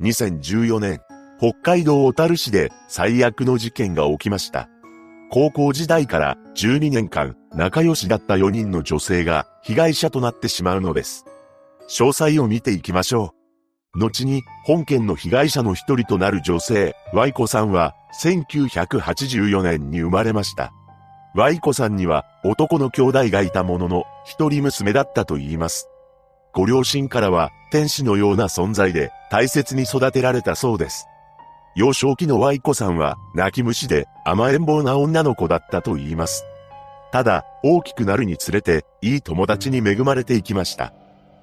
[0.00, 1.00] 2014年、
[1.38, 4.68] 北海道小樽市で最悪の事件が起きました。
[5.30, 11.26] 高校時代から12年間仲良しだった4人の女性が被害者となってしまうのです。
[11.88, 13.34] 詳細を見ていきましょ
[13.94, 13.98] う。
[13.98, 20.72] 後に本件の被害者の一人となる女性、ワイコさんは1984年に生まれました。
[21.34, 25.89] ワイコさんには男の兄弟がいたものの一人娘だったと言います。
[26.52, 31.06] ご両親からは天使のような存在で大切に育てられたそうです。
[31.76, 36.44] 幼少期のワイコさんは泣き虫で甘えん坊な女の子だったと言います。
[37.12, 40.92] ただ、大きくなるにつれて、いい友達に恵まれていきました。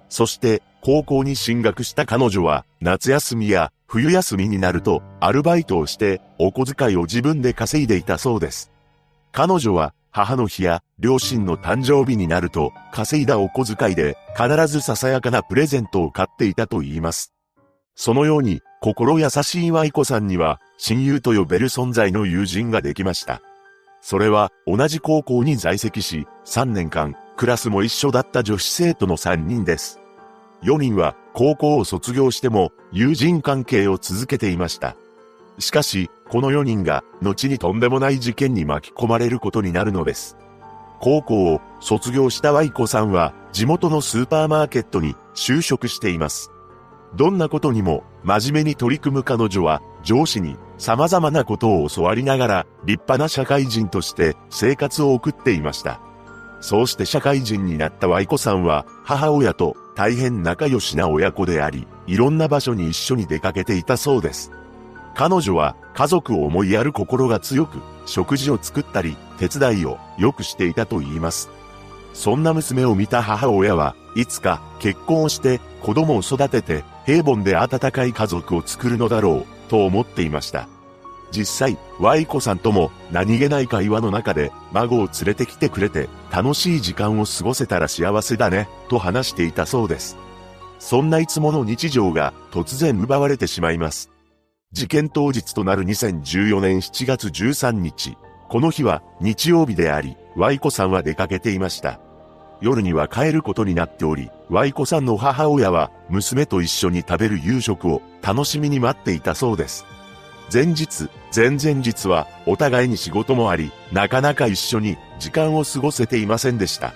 [0.09, 8.71] そして、高校に進学した彼女は、夏休みや冬休みになると、アルバイトをして、お小遣いを自分で稼いでいたそうです。
[9.33, 17.33] 彼女は、母の日や両親の誕生日になると、稼いだお小遣いで、必ずささやかなプレゼントを買っていたと言います。
[17.95, 23.41] そのように、心優しい舞子さんには、親友と呼べる存在の友人ができました。
[24.01, 29.99] それは、同じ高校に在籍し、3年間、クラスも一緒だった女子生徒の3人です。
[30.63, 34.95] 4人は、高校を卒業しても、友人関係を続けていました。
[35.59, 40.37] しかし、この4人が、後にとんでもない事件に巻き込まれることになるのです。
[40.99, 46.51] 高校を卒業したワイコさんは、地元のスーパーマーケットに就職しています。
[47.15, 56.01] どんなことにも真面目に取り組む彼女は上司に様々なことを教わりながら立派な社会人として生活を送っていました。
[56.59, 64.51] そうして社会人になったイコさんは母親と大変仲良しな親子であり、いろんな場所に一緒に出かけていたそうです。
[65.17, 71.49] 彼女は家族を思いやる心が強く、食事を作ったり手伝いをよくしていたと言います。
[72.13, 80.67] そんな娘を見た母親はいつか結婚をして子供を育てて平凡で温かい家族を作るのだろうと思っていました。
[81.31, 90.15] 実際、ワイコさんとも何気ない会話の中で孫を連れてきてくれて楽しい時間を過ごせたら幸せだねと話していたそうです。
[90.77, 94.11] そんないつもの日常が突然奪われてしまいます。
[94.77, 98.15] 事件当日となる2014年7月13日、
[98.47, 101.99] この日は日曜日であり、ワイコさんは出かけていました。
[102.61, 109.85] 夜には帰ることになっており、ワイコさんの母親は娘と一緒に食べる夕食を楽しみに待っていたそうです。
[110.53, 116.93] 前日、前々日はお互いに仕事もあり、なかなか一緒に時間を過ごせていませんでした。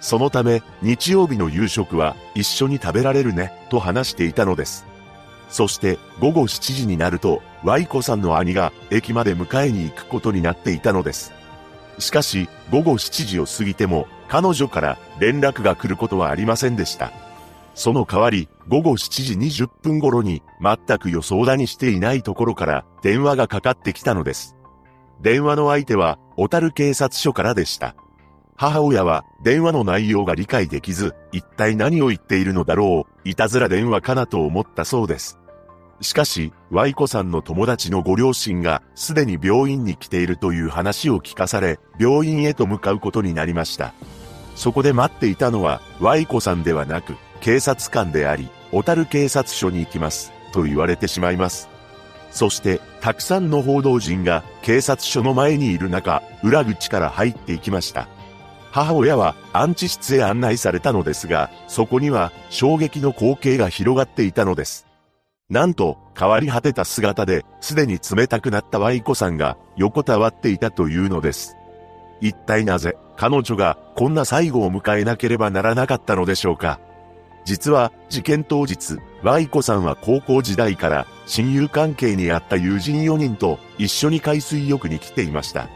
[0.00, 4.91] そのため、日曜日の夕食は一緒に食べられるね、と話していたのです。
[5.52, 11.32] そして午後7時になると、ワイコさんの兄が駅まで迎えに行くことになっていたのです。
[11.98, 17.12] しかし、午後7時を過ぎても彼女から連絡が来ることはありませんでした。
[17.74, 24.56] その代わり、午後7時20分頃に、全く予想だにしていないところから電話がかかってきたのです。
[25.20, 27.94] 電話の相手は、小樽警察署からでした。
[28.56, 35.38] 母親は電話の内容が理解できず、一体何を言っているのだろう、いたずら電話かなと思ったそうです。
[36.02, 43.94] しかし、ワイコさんの友達のご両親がすでに病院に来ているという話を聞かされ、病院へと向かうことになりました。
[44.56, 51.68] そこで待っていたのは、Y 子さんではなく、警察官であり、小樽警察署に行きます、と言われてしまいます。
[52.32, 58.08] そして、たくさんの報道陣が警察署の前にいる中、裏口から入っていきました。
[58.72, 64.91] 母親は安置室へ案内されたのですが、そこには衝撃の光景が広がっていたのです。
[65.50, 71.56] なんと、変わり果てた姿で、すでに冷たくなった Y 子さんが横たわっていたというのです。
[72.22, 76.78] 一体なぜ彼女がこんな最後を迎えなければならなかったのでしょうか
[77.44, 85.68] 実は事件当日、ワイコさんは高校時代から親友関係にあった友人4人と一緒に海水浴に来ていました。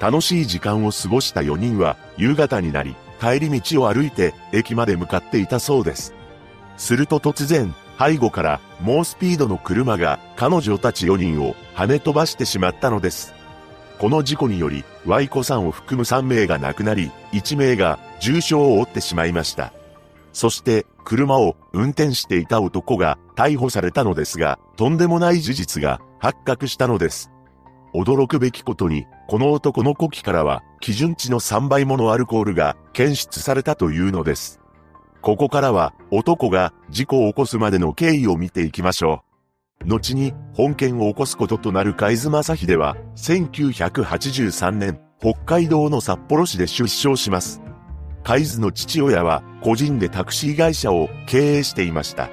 [0.00, 6.14] 楽しい時間を過ごした4人は夕方になり帰り道を歩いて駅まで向かっていたそうです。
[6.78, 13.34] すると突然、背後から猛スピードの車が彼女たち4人を跳ね飛ばしてしまったのです。
[13.98, 19.74] この事故により、Y 子さんを含む3名が亡くなり、1名が重傷を負ってしまいました。
[20.32, 27.30] そして、車を運転していた男が逮捕されたのですが、とんでもない事実が発覚したのです。
[27.92, 34.58] 驚くべきことに、この男の呼気からは、基準値の3倍ものアルコールが検出されたというのです。
[35.22, 39.22] ここからは、男が事故を起こすまでの経緯を見ていきましょ
[39.84, 39.88] う。
[39.88, 47.60] 後に本件を起こすこととなる海津正秀は、1983年、北海道の札幌市で出生します。
[48.24, 52.30] 海津の父親は個人でタクシー会社を経営していました。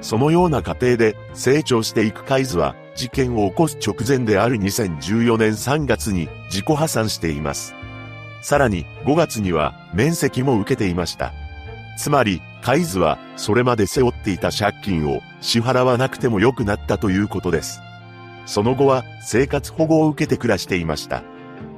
[0.00, 7.74] そのような過程で成長していく海図は事件を起こす直前である2014年3月に自己破産しています。
[8.42, 11.32] さらに5月には面積も受けていました。
[11.98, 17.80] つまり、海図はそれまで背負っていた借金を支払わなくても良くなったということです。
[18.46, 21.24] その後は生活保護を受けて暮らしていました。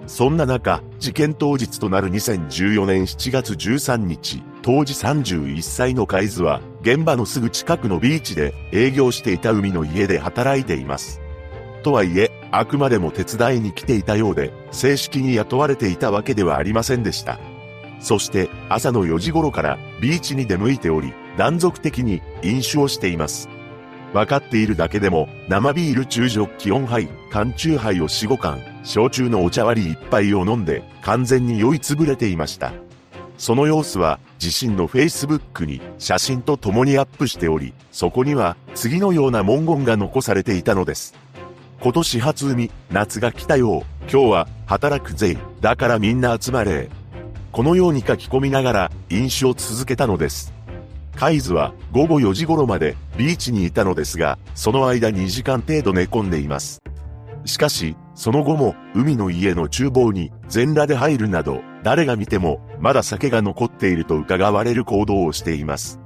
[0.07, 11.23] そんな中、事件当日となる2014年7月13日、当時31歳の海図は、現場のすぐ近くのビーチで営業していた海の家で働いています。
[11.83, 17.39] とはいえ、あくまでも手伝いに来ていたようで、正式に雇われていたわけではありませんでした。
[18.01, 23.49] そして朝の4時頃からビーチに出向いており、断続的に飲酒をしています。
[24.13, 32.73] 分かっているだけでも、生ビール中ジョッキ4杯、缶中杯を4、5缶、焼酎のお茶割り1杯を飲んで、完全に酔いつぶれていました。
[33.39, 41.15] その様子は、自身の Facebook に写真と共にアップしており、そこには次のような文言が残されていたのです。
[41.81, 43.83] 今年初海、夏が来たよう。
[44.03, 45.39] 今日は働くぜ。
[45.61, 46.91] だからみんな集まれ。
[47.53, 50.53] このように書き込みながら飲酒を続けたのです。
[51.17, 56.81] カイズは午後4時頃までビーチにいたのですが、その間2時間程度寝込んでいます。
[57.45, 66.01] しかし、その後も海の家の厨房に全裸で入るなど、誰が見てもまだ酒が残っていると疑われる行動をしています。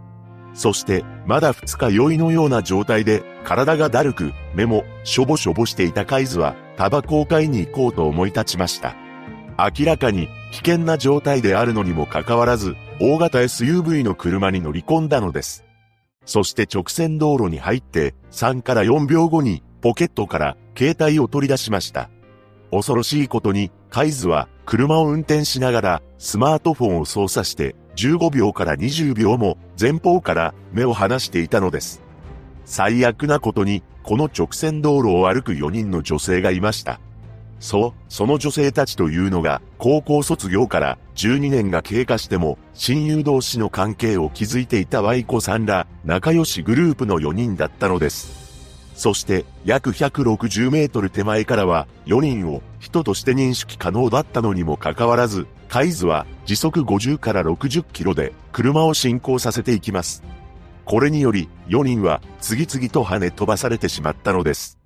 [0.55, 8.94] そして、まだ二日酔いのような状態で、体がだるく、目もしょぼしょぼしていたカイズは、タバコを買いに行こうと思い立ちました。
[9.58, 15.64] 明らかに危険な状態であるのにもかかわらず、大型 SUV の車に乗り込んだのです。
[16.26, 22.08] そして直線道路に入って3から4秒後にポケットから携帯を取り出しました。
[22.70, 32.00] 恐ろしいことに、カイズは車を運転しながらスマートフォンを操作して15秒から20秒も前方から目を離していたのです。
[32.64, 37.00] 最悪なことに、この直線道路を歩く4人の女性がいました。
[37.60, 48.44] そう、その女性たちというのが、高校卒業から12年が経過しても、親友同士の関係を築いていたワイコさんら、仲良しグループの4人だったのです。
[48.94, 60.22] そして、約160メートル手前からは、4人を人として認識可能だったのにもかかわらず、カイズは時速50から60キロで車を進行させていきます。
[60.84, 64.83] これにより、4人は次々と跳ね飛ばされてしまったのです。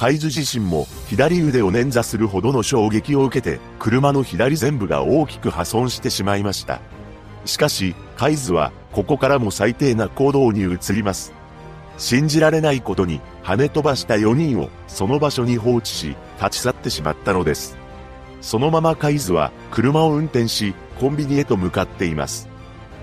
[0.00, 6.80] 海津自身も左腕を捻挫するほどの衝撃を受けて、車の左全部が大きく破損してしまいました。
[7.44, 11.34] しかし、海津はここからも最低な行動に移ります。
[11.98, 17.76] 信じられないことに跳ね飛ばした4人をその場所に放置し、立ち去ってしまったのです。
[18.40, 22.48] そのまま海津は車を運転し、コンビニへと向かっています。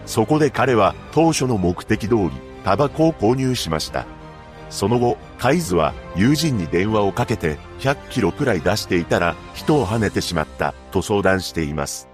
[0.08, 2.32] そこで彼は当初の目的通り、
[2.64, 4.17] タバコを購入しました。
[4.70, 12.10] その後、カイズは友人に電話をかけて100キロくらい出していたら人を跳ねてしまったと相談しています。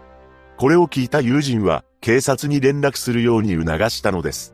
[0.57, 4.53] これを聞いた友人は警察に連絡するように促したのです。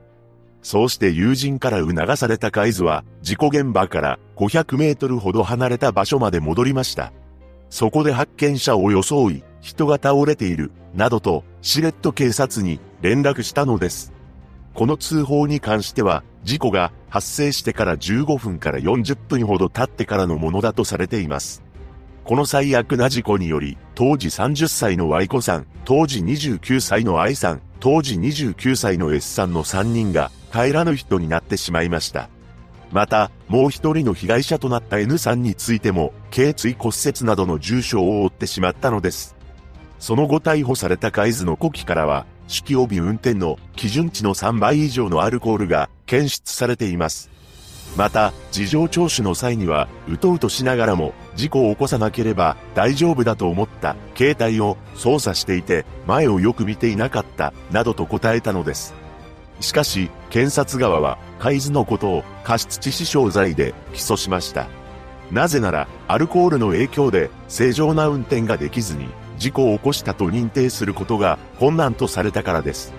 [0.61, 7.13] そうして友人から促されたカイズは事故現場から500メートルほど離れた場所まで戻りました。
[7.69, 14.11] そこで発見者を装い、人が倒れている、などと、しれっと警察に連絡したのです。
[14.79, 21.61] この通報に関しては、事故が発生してから15分から40分ほど経ってからのものだとされています。
[22.23, 32.29] この最悪な事故により、当時30歳の Y 子さん、当時29歳の I さん、当時29歳の S さんの3人が帰らぬ人になってしまいました。
[32.93, 39.35] また、もう一人の被害者となった N さんについても、頸椎骨折などの重傷を負ってしまったのです。
[39.99, 47.29] その後逮捕された海図の呼気からは、酒気帯び運転の基準値の3倍以上のアルコールが検出されています。
[47.95, 58.95] また、事情聴取の際には、うとうとしながらも、事故を起こさなければ大丈夫だと思った、携帯を操作していて、前をよく見ていなかった、などと答えたのです。
[59.59, 64.67] しかし、検察側は、海図のことを過失致死傷罪で起訴しました。
[65.31, 69.07] なぜなら、アルコールの影響で正常な運転ができずに、
[69.39, 72.93] 事故を起こしたと認定することが困難とされたからです。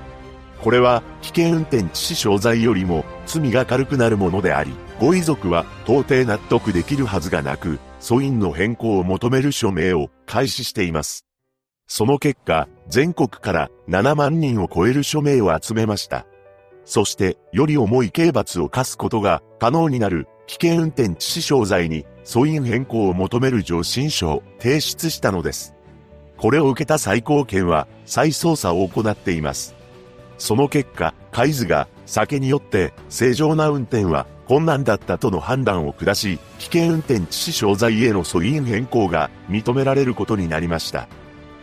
[0.62, 11.24] これは危険運転致死傷罪よりも罪が軽くなるものであり、ご遺族は到底納得できるはずがなく、訴因の変更を求める署名を開始しています。
[11.86, 16.26] その結果、全国から7万人を超える署名を集めました。
[16.84, 25.74] そして、より重い刑罰を課すことが可能になる危険運転致死傷罪に訴因変更を求める上申書を提出したのです。
[26.40, 29.74] これを受けた最高検は再捜査を行っています。
[30.38, 41.08] その結果、海図が酒によって正常な運転は困難だったとの判断を下し、危険運転致死傷罪への訴因変更が認められることになりました。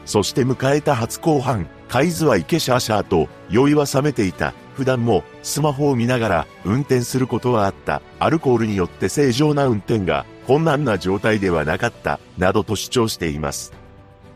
[0.06, 4.54] そして迎えた初公判、海図は池シャーシャーと酔いは冷めていた。
[4.76, 8.04] 普段もスマホを見ながら運転することはあった。
[8.20, 12.20] アルコールによって正常な運転が困難な状態ではなかった。
[12.38, 13.74] などと主張しています。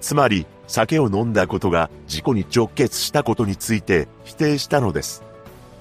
[0.01, 5.24] つまり、酒を飲んだことが事故に直結したことについて否定したのです。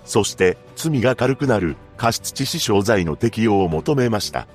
[0.04, 4.46] そして、罪が軽くなる過失致死傷罪の適用を求めました。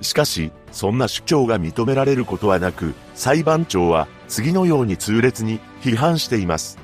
[0.00, 6.78] しかし、そんな主張が認められることはなく、裁判長は次のように痛烈に批判しています。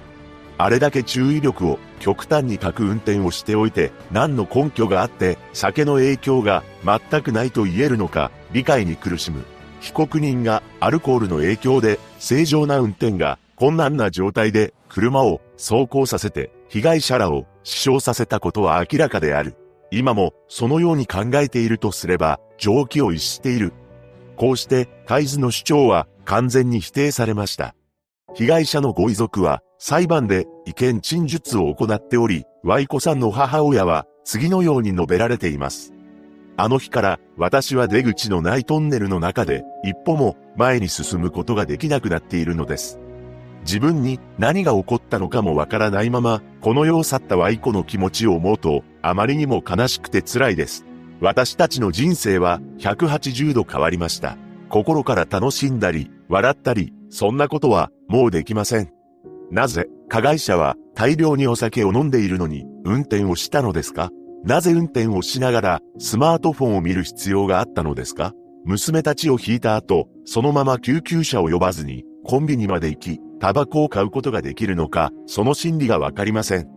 [0.59, 9.45] あれだけ注意力を極端に欠く運転をしておいて、何の根拠があって酒の影響が全くないと言えるのか理解に苦しむ。
[9.81, 19.57] 被告人がアルコールの影響で正常な運転が困難な状態で車を走行させて被害者らを死傷させたことは明らかである。
[19.91, 23.73] 今もそのように考えているとすれば常軌を逸している。
[24.37, 27.75] こうして海図の主張は完全に否定されました。
[28.35, 35.95] 被害者のご遺族は裁判で意見陳述を行っており、ワイコさんの母親は次のように述べられています。
[36.61, 42.99] あの日から私は出口のないトンネルの中で一歩も前に進むことができなくなっているのです。
[43.61, 50.85] 自分に何が起こったのかもわからないまま、この世を去ったワイコの気持ちを思うと、あまりにも悲しくて辛いです。
[51.21, 54.37] 私たちの人生は180度変わりました。
[54.69, 58.91] 心から楽しんだり、笑ったり、そんなことはもうできません。
[59.53, 64.11] なぜ、加害者は大量にお酒を飲んでいるのに運転をしたのですか？
[64.45, 68.33] なぜ運転をしながらスマートフォンを見る必要があったのですか？
[68.65, 76.69] 娘たちを引いた後、そのまま救急車を呼ばずにコンビニまで行き、タバコを買うことができるのか、その心理がわかりません。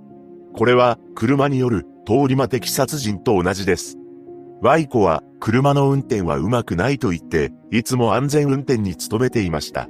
[0.53, 3.97] これは車による通り魔的殺人と同じです。
[4.61, 9.89] ワイコは車の運転はうまくないと言って、いつも安全運転に努めていました。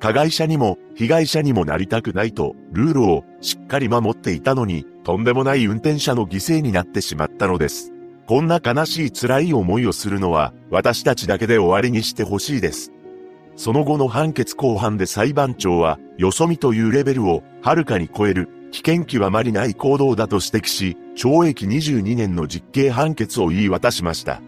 [0.00, 7.92] 加害者にも被害者にもなりたくないとルールをしっかり守っていたのに、とんでもない運転者の犠牲になってしまったのです。
[8.26, 12.92] こんな悲しい辛い思いをするのは私たちだけで終わりにしてほしいです。
[13.56, 24.40] その後の判決後半で裁判長は、よそ見というレベルをはるかに超える危険極まりない行動だと指摘し、懲役22年の実刑判決を言い渡しました。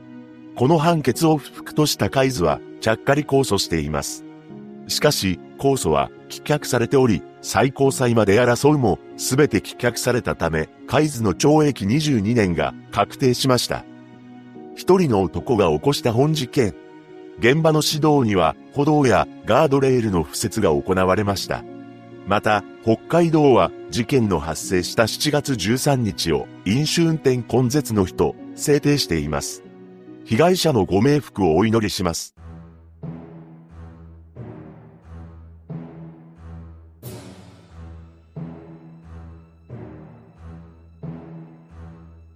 [0.55, 4.25] この判決を不服とした海図は、ちゃっかり控訴しています。
[4.93, 13.85] しかし、控訴は棄却されており、最高裁まで争うも、すべて棄却されたため、海図の懲役22年が確定しました。
[14.77, 16.75] 一人の男が起こした本事件。
[17.39, 21.65] 現場の指導には、歩道やガードレールの敷設が行われました。
[22.27, 29.63] また、北海道は事件の発生した7月13日を飲酒運転根絶の日と制定しています。
[30.25, 32.35] 被害者のご冥福をお祈りします。